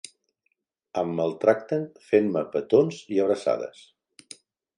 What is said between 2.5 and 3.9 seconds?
petons i abraçades.